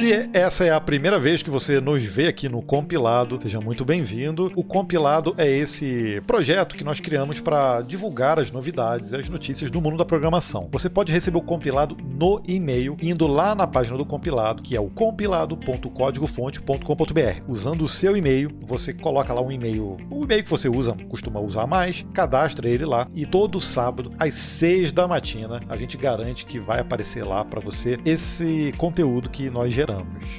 [0.00, 3.84] Se essa é a primeira vez que você nos vê aqui no compilado, seja muito
[3.84, 4.50] bem-vindo.
[4.56, 9.70] O compilado é esse projeto que nós criamos para divulgar as novidades e as notícias
[9.70, 10.70] do mundo da programação.
[10.72, 14.80] Você pode receber o compilado no e-mail indo lá na página do compilado, que é
[14.80, 17.42] o compilado.códigofonte.com.br.
[17.46, 21.40] Usando o seu e-mail, você coloca lá um e-mail, o e-mail que você usa, costuma
[21.40, 26.46] usar mais, cadastra ele lá e todo sábado às 6 da matina a gente garante
[26.46, 29.89] que vai aparecer lá para você esse conteúdo que nós geramos.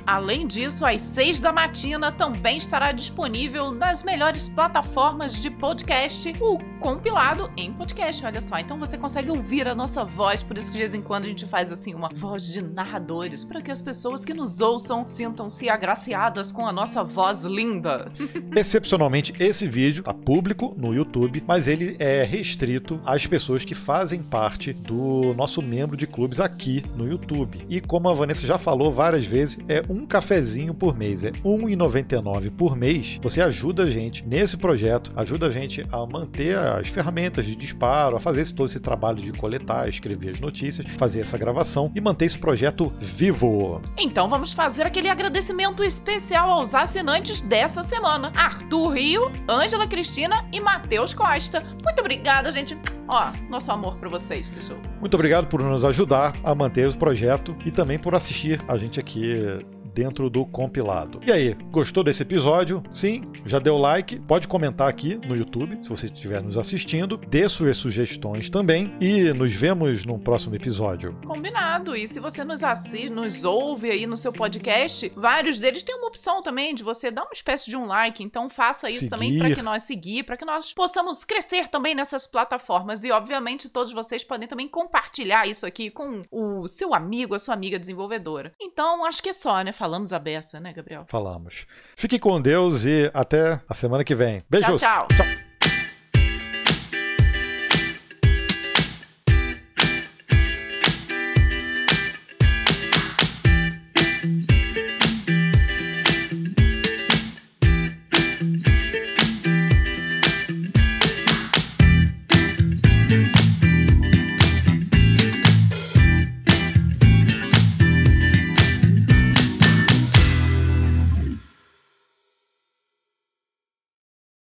[0.06, 6.58] Além disso, às seis da matina também estará disponível nas melhores plataformas de podcast o
[6.80, 8.26] compilado em podcast.
[8.26, 11.02] Olha só, então você consegue ouvir a nossa voz, por isso que de vez em
[11.02, 14.62] quando a gente faz assim uma voz de narradores, para que as pessoas que nos
[14.62, 18.12] ouçam sintam-se agraciadas com a nossa voz linda.
[18.56, 24.22] Excepcionalmente, esse vídeo está público no YouTube, mas ele é restrito às pessoas que fazem
[24.22, 27.66] parte do nosso membro de clubes aqui no YouTube.
[27.70, 31.30] E como a Vanessa já falou várias vezes, 13, é um cafezinho por mês, é
[31.30, 33.19] R$ 1,99 por mês.
[33.21, 38.15] Você ajuda a gente nesse projeto, ajuda a gente a manter as ferramentas de disparo,
[38.15, 42.25] a fazer todo esse trabalho de coletar, escrever as notícias, fazer essa gravação e manter
[42.25, 43.82] esse projeto vivo.
[43.97, 50.60] Então vamos fazer aquele agradecimento especial aos assinantes dessa semana: Arthur Rio, Ângela Cristina e
[50.60, 51.63] Matheus Costa.
[51.84, 52.77] Muito obrigada, gente.
[53.08, 54.51] Ó, nosso amor pra vocês.
[54.99, 58.99] Muito obrigado por nos ajudar a manter o projeto e também por assistir a gente
[58.99, 59.81] aqui 对。
[59.93, 61.20] Dentro do compilado.
[61.26, 62.84] E aí, gostou desse episódio?
[62.91, 63.24] Sim?
[63.45, 64.20] Já deu like?
[64.22, 67.18] Pode comentar aqui no YouTube, se você estiver nos assistindo.
[67.18, 71.16] Dê suas sugestões também e nos vemos no próximo episódio.
[71.26, 71.95] Combinado.
[71.95, 76.07] E se você nos assiste, nos ouve aí no seu podcast, vários deles têm uma
[76.07, 78.24] opção também de você dar uma espécie de um like.
[78.24, 79.09] Então faça isso Seguir.
[79.09, 83.03] também para que nós seguir, para que nós possamos crescer também nessas plataformas.
[83.03, 87.53] E obviamente todos vocês podem também compartilhar isso aqui com o seu amigo, a sua
[87.53, 88.53] amiga desenvolvedora.
[88.61, 89.72] Então acho que é só, né?
[89.82, 91.05] Falamos a beça, né, Gabriel?
[91.07, 91.65] Falamos.
[91.95, 94.43] Fique com Deus e até a semana que vem.
[94.47, 94.79] Beijos.
[94.79, 95.25] Tchau, tchau.
[95.25, 95.51] Thank